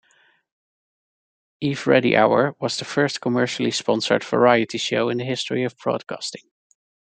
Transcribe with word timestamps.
"Eveready 1.63 2.15
Hour" 2.17 2.55
was 2.59 2.77
the 2.77 2.85
first 2.85 3.21
commercially 3.21 3.69
sponsored 3.69 4.23
variety 4.23 4.79
show 4.79 5.09
in 5.09 5.19
the 5.19 5.23
history 5.23 5.63
of 5.63 5.77
broadcasting. 5.77 6.49